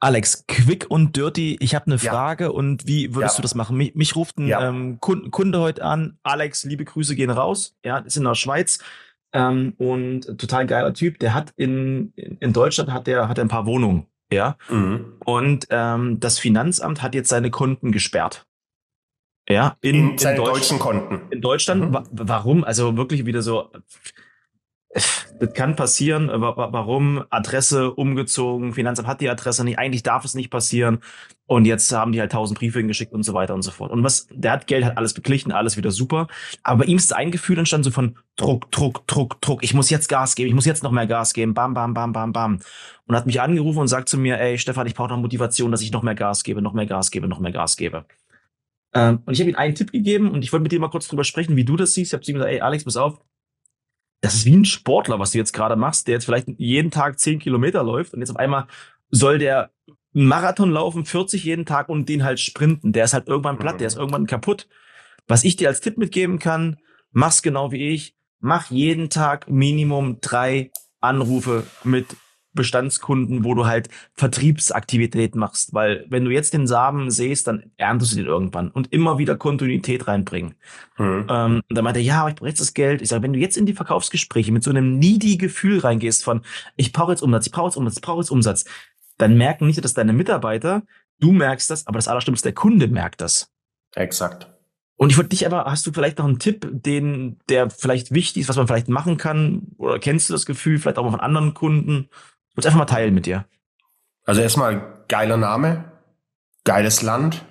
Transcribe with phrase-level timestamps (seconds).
[0.00, 1.56] Alex, quick und dirty.
[1.60, 2.50] Ich habe eine Frage ja.
[2.50, 3.38] und wie würdest ja.
[3.38, 3.76] du das machen?
[3.76, 4.68] Mich, mich ruft ein ja.
[4.68, 6.18] ähm, Kunde, Kunde, heute an.
[6.22, 7.76] Alex, liebe Grüße gehen raus.
[7.84, 8.78] Ja, ist in der Schweiz
[9.32, 11.18] ähm, und total geiler Typ.
[11.18, 14.06] Der hat in, in Deutschland hat der hat er ein paar Wohnungen.
[14.32, 14.56] Ja.
[14.68, 15.14] Mhm.
[15.24, 18.46] Und ähm, das Finanzamt hat jetzt seine Konten gesperrt.
[19.48, 21.22] Ja, in, in seine in deutschen Konten.
[21.30, 21.90] In Deutschland.
[21.90, 22.04] Mhm.
[22.12, 22.62] Warum?
[22.62, 23.70] Also wirklich wieder so
[25.40, 26.28] das kann passieren.
[26.28, 27.24] Warum?
[27.30, 29.78] Adresse umgezogen, Finanzamt hat die Adresse nicht.
[29.78, 30.98] Eigentlich darf es nicht passieren.
[31.46, 33.90] Und jetzt haben die halt tausend Briefe hingeschickt und so weiter und so fort.
[33.90, 36.26] Und was, der hat Geld, hat alles beglichen, alles wieder super.
[36.62, 39.62] Aber bei ihm ist ein Gefühl entstanden so von Druck, Druck, Druck, Druck.
[39.62, 41.54] Ich muss jetzt Gas geben, ich muss jetzt noch mehr Gas geben.
[41.54, 42.58] Bam, bam, bam, bam, bam.
[43.06, 45.80] Und hat mich angerufen und sagt zu mir, ey, Stefan, ich brauche noch Motivation, dass
[45.80, 48.04] ich noch mehr Gas gebe, noch mehr Gas gebe, noch mehr Gas gebe.
[48.94, 51.08] Ähm, und ich habe ihm einen Tipp gegeben und ich wollte mit dir mal kurz
[51.08, 52.10] drüber sprechen, wie du das siehst.
[52.10, 53.20] Ich habe zu ihm gesagt, ey, Alex, pass auf,
[54.20, 57.18] das ist wie ein Sportler, was du jetzt gerade machst, der jetzt vielleicht jeden Tag
[57.18, 58.66] zehn Kilometer läuft und jetzt auf einmal
[59.10, 59.70] soll der
[60.12, 62.92] Marathon laufen, 40 jeden Tag und den halt sprinten.
[62.92, 64.68] Der ist halt irgendwann platt, der ist irgendwann kaputt.
[65.28, 66.78] Was ich dir als Tipp mitgeben kann,
[67.12, 68.16] mach's genau wie ich.
[68.40, 72.06] Mach jeden Tag Minimum drei Anrufe mit
[72.58, 78.12] Bestandskunden, wo du halt Vertriebsaktivität machst, weil wenn du jetzt den Samen sähst, dann erntest
[78.12, 80.56] du den irgendwann und immer wieder Kontinuität reinbringen.
[80.98, 81.26] Mhm.
[81.30, 83.00] Ähm, und dann meinte er, ja, aber ich brauche jetzt das Geld.
[83.00, 86.42] Ich sage, wenn du jetzt in die Verkaufsgespräche mit so einem needy Gefühl reingehst von,
[86.76, 88.64] ich brauche jetzt Umsatz, ich brauche jetzt Umsatz, ich brauche jetzt Umsatz,
[89.16, 90.82] dann merken nicht, dass deine Mitarbeiter,
[91.20, 93.50] du merkst das, aber das Allerschlimmste, der Kunde merkt das.
[93.94, 94.48] Exakt.
[94.98, 98.42] Und ich wollte dich aber, hast du vielleicht noch einen Tipp, den, der vielleicht wichtig
[98.42, 99.68] ist, was man vielleicht machen kann?
[99.78, 102.08] Oder kennst du das Gefühl, vielleicht auch mal von anderen Kunden?
[102.58, 103.44] Würde einfach mal teilen mit dir.
[104.24, 105.84] Also erstmal geiler Name,
[106.64, 107.44] geiles Land.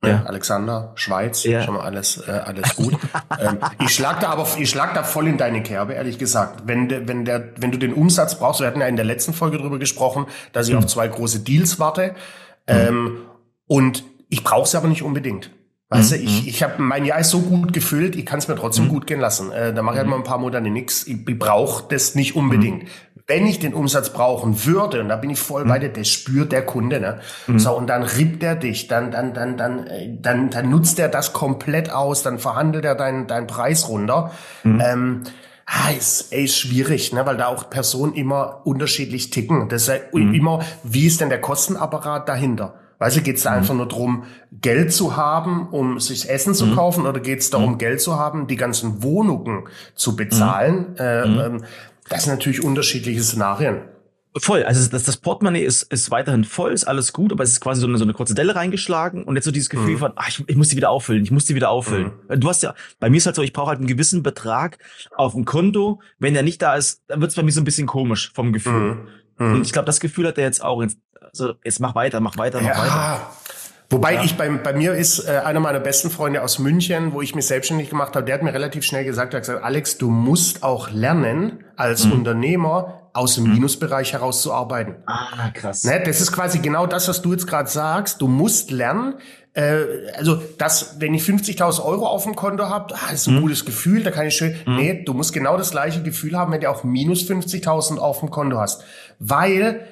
[0.00, 0.10] Ne?
[0.10, 0.22] Ja.
[0.26, 1.62] Alexander, Schweiz, ja.
[1.62, 2.96] schon mal alles, äh, alles gut.
[3.40, 6.62] ähm, ich schlag da aber, ich schlag da voll in deine Kerbe, ehrlich gesagt.
[6.66, 9.32] Wenn, de, wenn der, wenn du den Umsatz brauchst, wir hatten ja in der letzten
[9.32, 10.80] Folge drüber gesprochen, dass ich mhm.
[10.80, 12.10] auf zwei große Deals warte.
[12.10, 12.14] Mhm.
[12.66, 13.16] Ähm,
[13.66, 15.50] und ich brauche sie aber nicht unbedingt.
[15.88, 16.16] Weißt mhm.
[16.16, 18.84] du, ich, ich habe mein Jahr ist so gut gefüllt, ich kann es mir trotzdem
[18.84, 18.90] mhm.
[18.90, 19.50] gut gehen lassen.
[19.52, 20.10] Äh, da mache ich halt mhm.
[20.12, 21.06] mal ein paar Monate nichts.
[21.06, 22.88] Ich, ich brauche das nicht unbedingt.
[23.30, 25.68] Wenn ich den Umsatz brauchen würde, und da bin ich voll mhm.
[25.68, 27.20] bei dir, das spürt der Kunde, ne?
[27.46, 27.58] Mhm.
[27.58, 31.10] So, und dann rippt er dich, dann, dann, dann, dann, äh, dann, dann nutzt er
[31.10, 34.32] das komplett aus, dann verhandelt er deinen, deinen Preis runter.
[34.64, 34.82] Mhm.
[34.82, 35.22] Ähm,
[35.66, 39.68] ah, ist, ey, ist schwierig, ne, weil da auch Personen immer unterschiedlich ticken.
[39.68, 40.32] Das ist ja mhm.
[40.32, 42.80] immer, wie ist denn der Kostenapparat dahinter?
[42.98, 43.56] Weißt du, geht es da mhm.
[43.58, 44.24] einfach nur drum,
[44.60, 46.74] Geld zu haben, um sich Essen zu mhm.
[46.74, 47.78] kaufen, oder geht es darum, mhm.
[47.78, 50.92] Geld zu haben, die ganzen Wohnungen zu bezahlen?
[50.92, 50.96] Mhm.
[50.98, 51.64] Äh, ähm,
[52.08, 53.82] das sind natürlich unterschiedliche Szenarien.
[54.36, 57.60] Voll, also das, das Portemonnaie ist, ist weiterhin voll, ist alles gut, aber es ist
[57.60, 59.98] quasi so eine, so eine kurze Delle reingeschlagen und jetzt so dieses Gefühl mhm.
[59.98, 62.12] von, ach, ich, ich muss die wieder auffüllen, ich muss die wieder auffüllen.
[62.28, 62.40] Mhm.
[62.40, 64.78] Du hast ja, bei mir ist halt so, ich brauche halt einen gewissen Betrag
[65.16, 66.00] auf dem Konto.
[66.18, 68.52] Wenn der nicht da ist, dann wird es bei mir so ein bisschen komisch vom
[68.52, 68.94] Gefühl.
[69.38, 69.46] Mhm.
[69.46, 69.54] mhm.
[69.54, 70.82] Und ich glaube, das Gefühl hat er jetzt auch.
[70.82, 72.82] Jetzt, also jetzt mach weiter, mach weiter, mach ja.
[72.82, 73.30] weiter.
[73.90, 74.24] Wobei ja.
[74.24, 77.46] ich bei, bei mir ist äh, einer meiner besten Freunde aus München, wo ich mich
[77.46, 80.62] selbstständig gemacht habe, der hat mir relativ schnell gesagt, er hat gesagt, Alex, du musst
[80.62, 82.12] auch lernen, als mhm.
[82.12, 83.54] Unternehmer aus dem mhm.
[83.54, 84.96] Minusbereich herauszuarbeiten.
[85.06, 85.84] Ah, krass.
[85.84, 88.20] Ne, das ist quasi genau das, was du jetzt gerade sagst.
[88.20, 89.14] Du musst lernen,
[89.54, 93.42] äh, also das, wenn ich 50.000 Euro auf dem Konto habe, ah, ist ein mhm.
[93.42, 94.76] gutes Gefühl, da kann ich schön, mhm.
[94.76, 98.30] nee, du musst genau das gleiche Gefühl haben, wenn du auch minus 50.000 auf dem
[98.30, 98.82] Konto hast.
[99.20, 99.86] Weil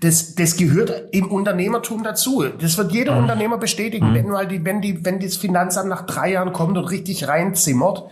[0.00, 2.44] das, das gehört im Unternehmertum dazu.
[2.60, 3.22] Das wird jeder mhm.
[3.22, 4.10] Unternehmer bestätigen.
[4.10, 4.14] Mhm.
[4.14, 8.04] Wenn, halt die, wenn, die, wenn das Finanzamt nach drei Jahren kommt und richtig reinzimmert,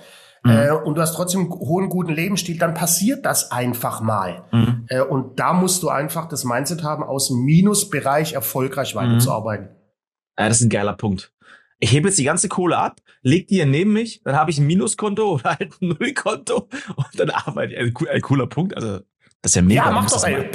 [0.44, 0.50] mhm.
[0.50, 4.44] äh, und du hast trotzdem einen hohen, guten Lebensstil, dann passiert das einfach mal.
[4.52, 4.86] Mhm.
[4.88, 9.66] Äh, und da musst du einfach das Mindset haben, aus dem Minusbereich erfolgreich weiterzuarbeiten.
[9.66, 9.76] Mhm.
[10.38, 11.32] Ja, das ist ein geiler Punkt.
[11.78, 14.58] Ich hebe jetzt die ganze Kohle ab, leg die hier neben mich, dann habe ich
[14.58, 18.08] ein Minuskonto oder halt ein Nullkonto und dann arbeite ich.
[18.08, 18.76] Ein cooler Punkt.
[18.76, 19.00] Also
[19.42, 19.86] das ist ja mega.
[19.86, 20.50] Ja, mach doch, ey,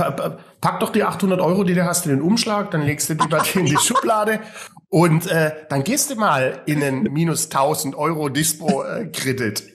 [0.61, 3.27] pack doch die 800 Euro, die du hast, in den Umschlag, dann legst du die
[3.27, 4.41] bei dir in die Schublade
[4.89, 9.74] und äh, dann gehst du mal in einen minus 1000 Euro Dispo-Kredit.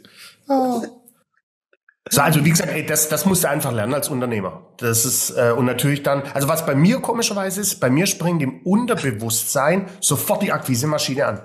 [2.13, 4.67] So, also wie gesagt, ey, das, das musst du einfach lernen als Unternehmer.
[4.79, 8.43] Das ist äh, und natürlich dann, also was bei mir komischerweise ist, bei mir springt
[8.43, 11.43] im Unterbewusstsein sofort die Akquisemaschine an.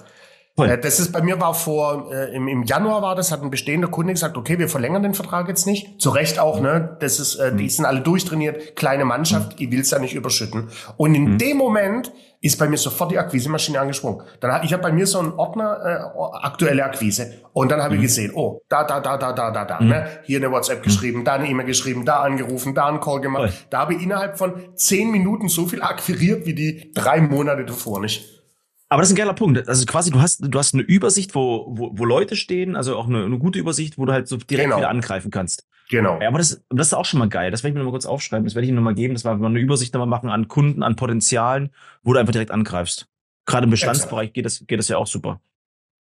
[0.58, 0.70] Voll.
[0.70, 3.50] Äh, das ist bei mir war vor äh, im, im Januar war das, hat ein
[3.50, 6.02] bestehender Kunde gesagt, okay, wir verlängern den Vertrag jetzt nicht.
[6.02, 6.96] Zu Recht auch, ne?
[7.02, 7.70] Das ist, äh, die mhm.
[7.70, 9.66] sind alle durchtrainiert, kleine Mannschaft, mhm.
[9.66, 10.70] ich will's ja nicht überschütten.
[10.96, 11.38] Und in mhm.
[11.40, 14.22] dem Moment ist bei mir sofort die Akquisemaschine angesprungen.
[14.40, 18.02] Dann ich habe bei mir so einen Ordner äh, aktuelle Akquise und dann habe mhm.
[18.02, 19.90] ich gesehen, oh, da da da da da da da, mhm.
[19.90, 20.08] ne?
[20.24, 23.52] Hier eine WhatsApp geschrieben, da eine E-Mail geschrieben, da angerufen, da einen Call gemacht.
[23.52, 23.68] Voll.
[23.72, 28.00] Da habe ich innerhalb von zehn Minuten so viel akquiriert wie die drei Monate davor
[28.00, 28.45] nicht.
[28.90, 29.68] Aber das ist ein geiler Punkt.
[29.68, 33.08] Also quasi, du hast, du hast eine Übersicht, wo, wo, wo Leute stehen, also auch
[33.08, 34.78] eine, eine gute Übersicht, wo du halt so direkt genau.
[34.78, 35.68] wieder angreifen kannst.
[35.90, 36.20] Genau.
[36.20, 37.52] Ja, aber das, das ist auch schon mal geil.
[37.52, 38.46] Das werde ich mir noch mal kurz aufschreiben.
[38.46, 39.14] Das werde ich Ihnen noch mal geben.
[39.14, 41.72] Das war mal eine Übersicht nochmal machen an Kunden, an Potenzialen,
[42.04, 43.08] wo du einfach direkt angreifst.
[43.46, 45.40] Gerade im Bestandsbereich geht das, geht das ja auch super.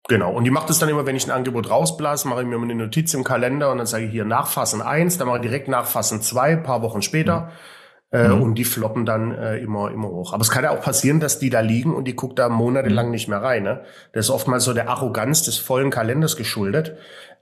[0.07, 0.33] Genau.
[0.33, 2.75] Und die macht es dann immer, wenn ich ein Angebot rausblase, mache ich mir eine
[2.75, 6.21] Notiz im Kalender und dann sage ich hier Nachfassen eins, dann mache ich direkt Nachfassen
[6.21, 7.41] zwei, paar Wochen später.
[7.41, 7.49] Mhm.
[8.13, 8.43] Äh, mhm.
[8.43, 10.33] Und die floppen dann äh, immer, immer hoch.
[10.33, 13.07] Aber es kann ja auch passieren, dass die da liegen und die guckt da monatelang
[13.07, 13.11] mhm.
[13.11, 13.63] nicht mehr rein.
[13.63, 13.83] Ne?
[14.13, 16.95] Das ist oftmals so der Arroganz des vollen Kalenders geschuldet.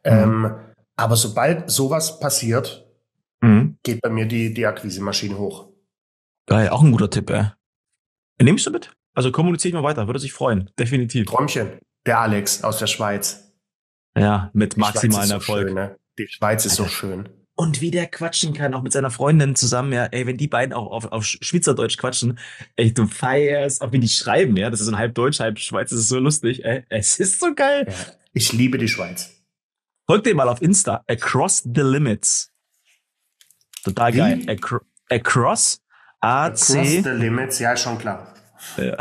[0.05, 0.11] Mhm.
[0.11, 0.55] Ähm,
[0.95, 2.87] aber sobald sowas passiert,
[3.41, 3.77] mhm.
[3.83, 5.67] geht bei mir die, die Akquise-Maschine hoch.
[6.47, 7.47] Geil, auch ein guter Tipp, ey.
[8.41, 8.91] Nimmst du mit?
[9.13, 11.27] Also kommuniziere ich mal weiter, würde sich freuen, definitiv.
[11.27, 13.51] Träumchen, der Alex aus der Schweiz.
[14.17, 15.63] Ja, mit maximalen Erfolg.
[15.63, 15.97] So schön, ne?
[16.17, 16.83] Die Schweiz ist Alter.
[16.83, 17.29] so schön.
[17.61, 20.73] Und wie der quatschen kann, auch mit seiner Freundin zusammen, ja, ey, wenn die beiden
[20.73, 22.39] auch auf, auf Schweizerdeutsch quatschen,
[22.75, 25.59] ey, du feierst, auch wie die schreiben, ja, das ist so ein halb Deutsch, halb
[25.59, 27.85] Schweiz, das ist so lustig, ey, es ist so geil.
[27.87, 27.93] Ja,
[28.33, 29.29] ich liebe die Schweiz.
[30.07, 32.51] Folgt dem mal auf Insta, Across the Limits.
[33.83, 34.41] Total geil.
[34.47, 34.79] Acro
[35.11, 35.83] across,
[36.19, 36.79] A-C.
[36.79, 38.33] Across the Limits, ja, schon klar.
[38.77, 38.97] Ja.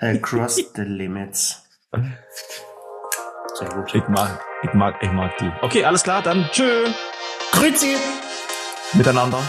[0.00, 1.62] Across the Limits.
[3.52, 3.94] Sehr gut.
[3.94, 5.52] Ich mag, ich mag, ich mag die.
[5.60, 6.86] Okay, alles klar, dann tschö.
[7.52, 7.96] Grüezi.
[8.94, 9.42] Miteinander.